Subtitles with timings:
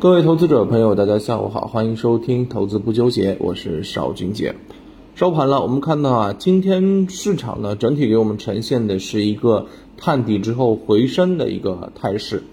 [0.00, 4.54] 各位投资者朋友，大家下午好，欢迎收听《投资不纠结》，我是邵军杰。
[5.16, 9.66] 收盘了，我们看到啊，今天市场呢整体给我们呈现的是一个
[9.96, 12.44] 探底之后回升的一个态势。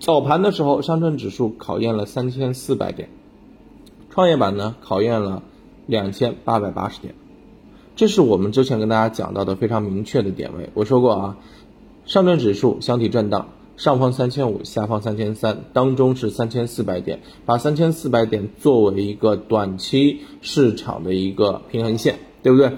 [0.00, 3.08] 早盘的时候，上证指数考验了三千四百点，
[4.10, 5.44] 创业板呢考验了
[5.86, 7.14] 两千八百八十点，
[7.94, 10.70] 这是我们之前跟大家讲到的非常明确的点位。
[10.74, 11.36] 我说过啊，
[12.04, 13.50] 上证指数箱体震荡。
[13.80, 22.72] 上方三千五，下方三千三，当中是三千四百点，把三千四百点作为一个短期市场的一个平衡线，对不对？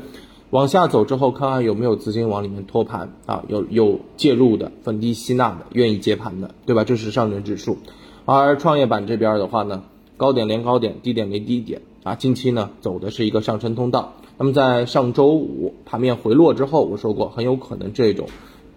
[0.50, 6.84] 往下走之后，看看有没有资金往里面托盘啊，有有介入的，逢低吸纳的，愿意接盘的，对吧？
[6.84, 7.78] 这是上证指数，
[8.24, 9.82] 而创业板这边的话呢，
[10.16, 14.12] 高点连高点，低点连低点啊，近期呢走的是一个上升通道。
[14.38, 18.28] 那么在上周五盘面回落之后，我说过很有可能这种。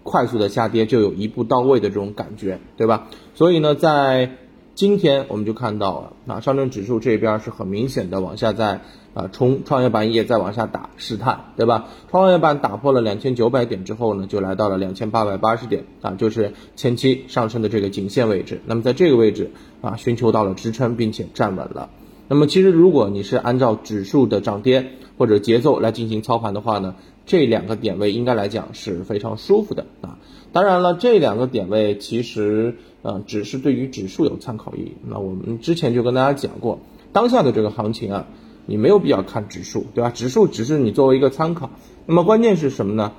[0.05, 3.07] 快速的下跌就有一步到位的这种感觉，对吧？
[3.33, 4.37] 所以呢，在
[4.75, 8.81] 今天我们就看到了，啊，上证指数这边是很明显的往下在
[9.15, 11.87] 啊冲，创业板也在往下打试探，对吧？
[12.11, 18.61] 创业板打破了两千九百点之后呢，就来到了两千八百八十点，啊，就是前期上升的这个颈线位置。
[18.67, 19.49] 那么在这个位置
[19.81, 21.89] 啊，寻求到了支撑，并且站稳了。
[22.27, 26.93] 那么其实如果你是按照指数的涨跌或者节奏来进行操盘的话呢？
[27.25, 30.19] 这两个点位应该来讲是非常舒服的啊，
[30.53, 34.91] 当然了，这两个点位其实呃只是对于指数有参考意义。
[35.07, 36.79] 那我们之前就跟大家讲过，
[37.13, 38.27] 当下的这个行情啊，
[38.67, 40.11] 你没有必要看指数，对吧？
[40.11, 41.71] 指数只是你作为一个参考。
[42.05, 43.11] 那么关键是什么呢？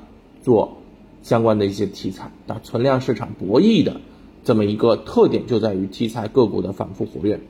[0.43, 0.79] 做
[1.23, 4.01] 相关的一些题材啊，存量市场博弈的
[4.45, 7.41] 这么一个特点就在于题材个股的反复活跃。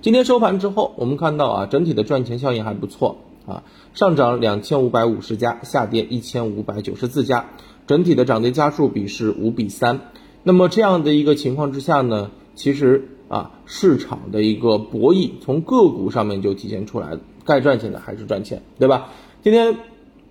[0.00, 3.16] 今天收盘之后，我们看到啊，整体的赚钱效应还不错。
[3.46, 7.50] 啊，上涨两千五百五十家，下跌一千五百九十四家，
[7.86, 10.00] 整体的涨跌家数比是五比三。
[10.42, 19.10] 那么这样的一个情况之下呢，其实啊，市场的一个博弈从个股上面就体现出来了，该赚钱的还是赚钱，对吧？
[19.42, 19.76] 今天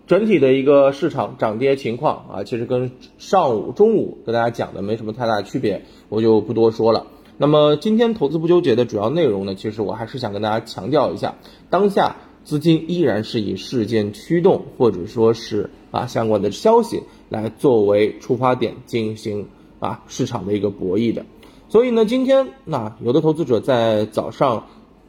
[0.07, 7.07] 整体的一个市场涨跌情况啊，其实跟上午、中午跟大家讲的没什么太大区别，我就不多说了。
[7.37, 11.35] 那么今天投资不纠结的主要内容呢，其实我还是想跟大家强调一下，
[11.69, 12.15] 当下。
[12.43, 19.47] 资金依然是以事件驱动，或者说是啊相关的消息来作为出发点进行
[19.79, 21.25] 啊市场的一个博弈的。
[21.69, 24.67] 所以呢，今天那有的投资者在早上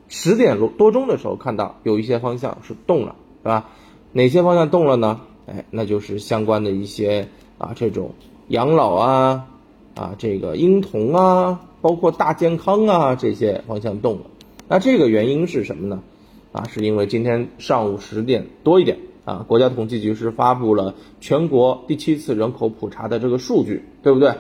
[0.09, 3.69] 十点多钟的时候看到有一些方向是动了，是吧？
[4.13, 5.21] 哪些方向动了呢？
[5.47, 7.29] 哎，那就是相关的一些
[7.59, 8.13] 啊这种
[8.49, 9.47] 养老啊
[9.95, 14.27] 啊这个婴童啊，包括大健康啊这些方向动了。
[14.69, 16.03] 那这个原因是什么呢？
[16.55, 24.35] 啊，是因为今天上午十点多一点啊，国家统计局是发布了全国第七次人口普查的这个数据，对不对？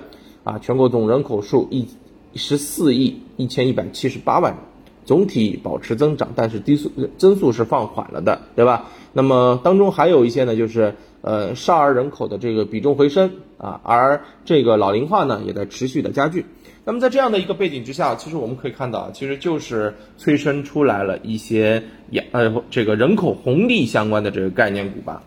[0.45, 1.89] 啊，全国总人口数一
[2.37, 4.63] 十四亿一千一百七十八万人，
[5.05, 6.89] 总体保持增长，但是低速
[7.19, 8.91] 增速是放缓了的，对吧？
[9.13, 16.45] 那么当中还有一些呢，就是呃少儿人口的这个比重回升啊，而这个老龄化呢也在持续的加剧。
[16.85, 25.23] 那么在这样的一个背景之下，其实我们可以看到，其实就是催生出来了一些养呃这个人口红利相关的这个概念股吧，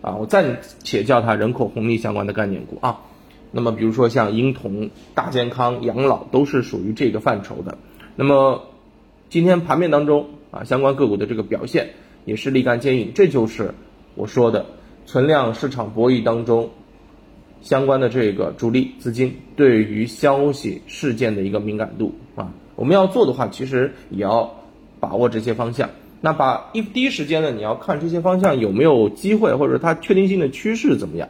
[0.00, 3.00] 啊，我暂且叫它人口红利相关的概念股啊。
[3.50, 7.76] 那么比如说像婴童、大健康、养老都是属于这个范畴的。
[8.16, 8.62] 那么
[9.28, 11.90] 今天盘面当中啊，相关个股的这个表现
[12.24, 13.74] 也是立竿见影，这就是
[14.14, 14.64] 我说的
[15.06, 16.70] 存量市场博弈当中。
[17.60, 24.52] 相关的这个主力资金对于消息事件的一个敏感度啊，我们要做的话，其实也要
[24.98, 25.90] 把握这些方向。
[26.20, 31.28] 那把一第一时间呢，你要看这些方向有没有机会，或者它确定性的趋势怎么样。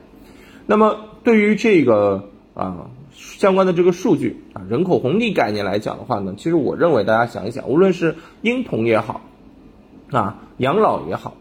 [0.65, 9.21] 那么对于这个啊相关的这个数据啊人口红利概念来讲的话呢，其实我认为大家想一想，无论是婴童也好
[10.11, 11.37] 啊养老也好，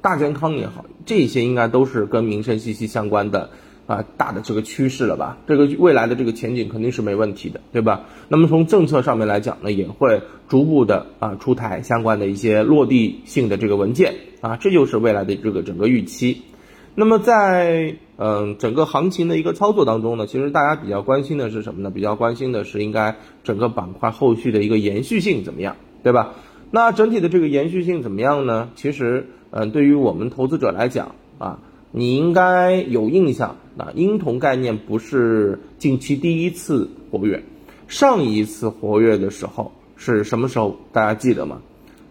[0.00, 3.50] 大健康也好，这些应该都是跟民生息息相关的。
[3.88, 5.38] 啊，大的这个趋势了吧？
[5.46, 8.02] 这个未来的这个前景肯定是没问题的，对吧？
[8.28, 16.42] 那么从政策上面来讲呢，也会逐步的啊出台相关的一些落地性的这个文件啊，这就是未来的这个整个预期。
[16.94, 21.90] 那么在嗯整个行情的一个操作当中呢，其实大家比较关心的是什么呢？
[21.90, 26.34] 比较关心的是应该整个板块后续的一个延续性怎么样，对吧？
[26.70, 28.70] 那整体的这个延续性怎么样呢？
[28.74, 31.58] 其实嗯，对于我们投资者来讲啊。
[31.90, 37.42] 你应该有印象，啊，婴童概念不是近期第一次活跃，
[37.88, 40.76] 上一次活跃的时候是什么时候？
[40.92, 41.62] 大家记得吗？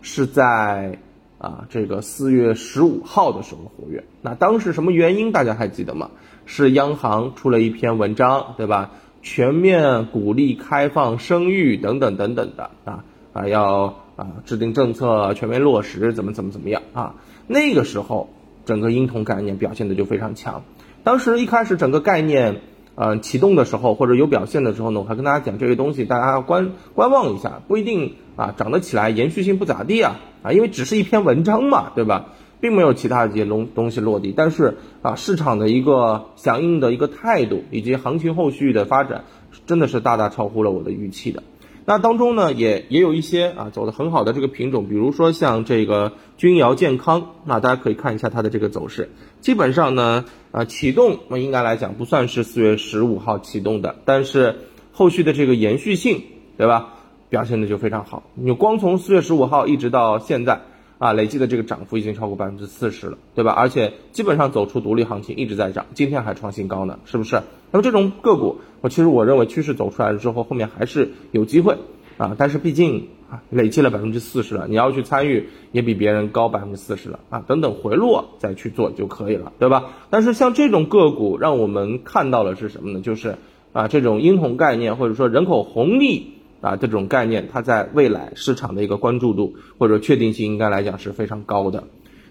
[0.01, 0.97] 是在
[1.37, 4.03] 啊这个四月十五号的时候活跃。
[4.23, 5.31] 那当时什么原因？
[5.31, 6.09] 大家还记得吗？
[6.47, 8.89] 是央行出了一篇文章，对吧？
[9.21, 17.15] 全面鼓励开放生育等等等等的啊啊要啊制定政策全面落实怎么怎么怎么样啊
[17.47, 18.29] 那个时候
[18.65, 20.63] 整个婴童概念表现的就非常强。
[21.05, 22.59] 当时一开始整个概念
[22.95, 32.33] 呃启动的时候或者有表现的时候呢，我还跟大家讲这个东西大家要观观望一下，不一定啊长得起来延续性不咋地啊啊因为只是一篇文章嘛，对吧？
[32.59, 39.25] 并没有其他的这些东东西落地，但是啊，市场的一个响应的一个态度，以及行情后续的发展，
[39.67, 41.43] 真的是大大超乎了我的预期的。
[41.89, 49.09] 那当中呢，也也有一些啊走的很好的这个品种，比如说像这个君瑶健康，那大家可以看一下它的这个走势。
[49.39, 54.57] 基本上呢，啊启动那应该来讲不算是四月十五号启动的，但是
[54.91, 56.23] 后续的这个延续性，
[56.57, 56.95] 对吧？
[57.29, 58.23] 表现的就非常好。
[58.33, 60.63] 你光从四月十五号一直到现在。
[60.99, 63.51] 啊，累计的这个涨幅已经超过百分之四十了，对吧？
[63.51, 67.41] 而且基本上走出独立行情，一直在涨，今天还创新高呢，是不是？
[67.71, 71.77] 那么这种个股，我其实我认为趋势走出来了之后，后面还是有机会
[72.17, 72.35] 啊。
[72.37, 77.43] 但是毕竟啊，累计了百分之四十了，你要去参与也比别人高百分之四十了啊。
[77.47, 79.91] 等等回落再去做就可以了，对吧？
[80.09, 83.01] 但是像这种个股，让我们看到了是什么呢？
[83.01, 83.37] 就是
[83.71, 86.36] 啊，这种婴童概念或者说人口红利。
[86.61, 91.83] 啊，这种概念它在未来市场的一个关注度或者确定性应该来讲是非常高的。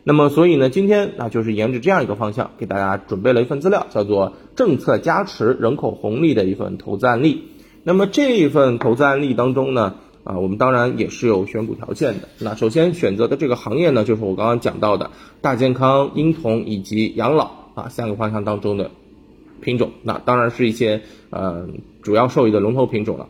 [0.08, 7.42] 那么，所以呢，今天啊就是沿着这样一个方向给大家准备了一份资料，叫做政策加持人口红利的一份投资案例。
[7.82, 12.28] 那么这一份投资案例当中呢，啊，我们当然也是有选股条件的。
[12.38, 18.92] 那首先选择的这个行业呢，就是我刚刚讲到的大健康、婴童以及养老啊三个方向当中的
[19.60, 19.90] 品种。
[20.04, 21.66] 那当然是一些呃
[22.02, 23.28] 主要受益的龙头品种了。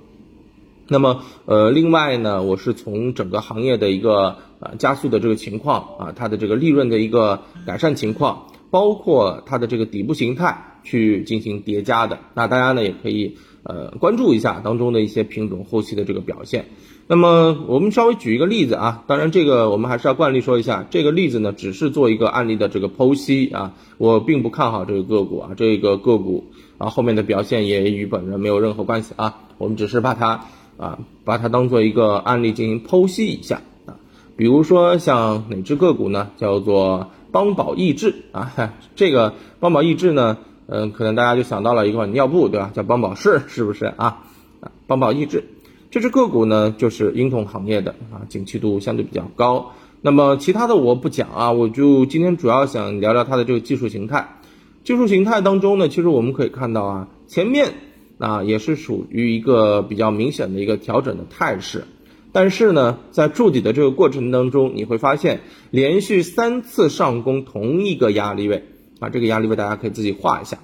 [0.88, 12.20] 那么，呃，另外呢，我是从整个行业的一个呃加速的这个情况啊，它的这个利润的一个改善情况，包括它的这个底部形态去进行叠加的。
[12.34, 16.66] 那大家呢也可以呃关注一下当中的一些品种后期的这个表现。
[17.08, 26.44] 那么我们稍微举一个例子啊，当然这个我们还是要惯例说一下，这个例子呢只是做一个案例的这个剖析啊，我并不看好这个个股啊，这个个股
[26.78, 30.44] 啊后面的表现也与本人没有任何关系啊，我们只是把它。
[30.78, 33.96] 啊，把它当做一个案例进行剖析一下啊，
[34.36, 36.30] 比如说像哪只个股呢？
[36.36, 38.52] 叫做邦宝益智啊，
[38.94, 42.70] 这个邦宝益智呢，嗯，可能大家就想到了一款尿布，对吧？
[42.74, 44.24] 叫邦宝适，是不是啊？
[44.60, 45.44] 啊，邦宝益智
[45.90, 49.72] 这只个股呢，就是婴童行业的啊，景气度相对比较高。
[50.02, 54.36] 那么其他的我不讲啊，我就今天主要想聊聊它的这个技术形态。
[54.84, 57.72] 技术形态当中呢，其实我们可以看到啊，前面。
[58.18, 61.84] 那也是属于一个比较明显的一个调整的态势，
[62.32, 65.40] 但是呢，在筑底的这个过程当中，你会发现
[65.70, 68.64] 连续三次上攻同一个压力位
[69.00, 70.58] 啊，这个压力位大家可以自己画一下。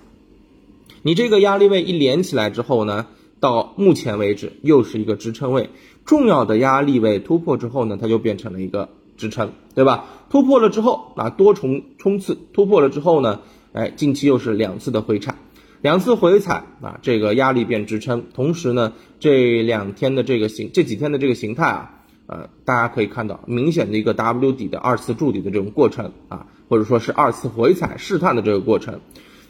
[1.02, 3.06] 你这个压力位一连起来之后呢，
[3.40, 5.70] 到目前为止又是一个支撑位，
[6.04, 10.06] 重要的压力位突破之后呢，它就变成了一个支撑，对吧？
[10.30, 13.40] 突破了之后啊，多重冲刺突破了之后呢，
[13.72, 15.36] 哎，近期又是两次的回踩。
[15.82, 29.00] 两次回踩啊，这个压力变支撑，同时呢，这两天的这个形，这几天的这个形态啊，呃，大家可以看到明显的一个 W 底的二次筑底的这种过程啊，或者说是二次回踩试探的这个过程。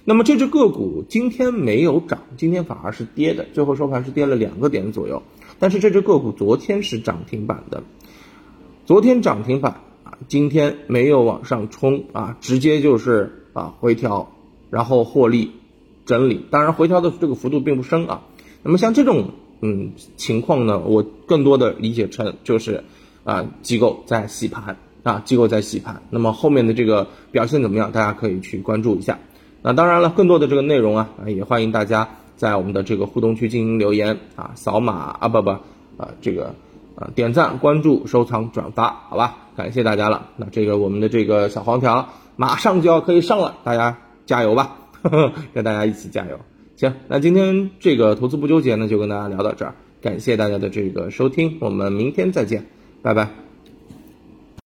[0.05, 5.23] 那么这只个股今天没有涨，今天反而是跌的，最后收盘是跌了两个点左右。
[5.59, 7.83] 但是这只个股昨天是涨停板的，
[8.87, 14.33] 昨天涨停板啊，今天没有往上冲啊，直接就是啊回调，
[14.71, 15.53] 然后获利。
[16.13, 18.21] 整理，当然回调的这个幅度并不深啊。
[18.63, 19.31] 那么像这种
[19.63, 22.85] 嗯情况呢，我更多的理解成就是
[23.25, 26.03] 啊机构在洗盘啊，机构在洗盘。
[26.11, 29.19] 那么后面的这个表现怎么样，大家可以去关注一下。
[29.63, 36.55] 那当然了，更多的这个内容啊，也欢迎大家在我们的这个互动区进行留言啊，扫码啊不不啊这个
[36.95, 39.39] 啊点赞、关注、收藏、转发，好吧？
[39.57, 40.29] 感谢大家了。
[40.37, 44.77] 那这个我们的这个小黄条马上就要可以上了，大家加油吧！
[45.55, 46.39] 跟大家一起加油，
[46.77, 52.67] 行，那今天这个投资不纠结呢，就跟大家聊到这儿，感谢大家的这个收听，我们明天再见，
[53.03, 53.52] 拜拜。